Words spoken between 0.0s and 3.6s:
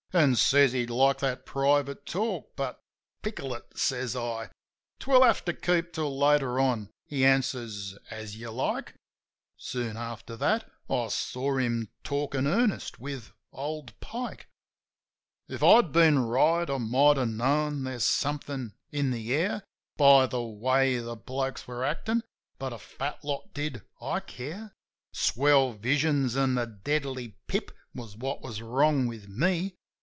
An' says he'd like that private talk, but, "Pickle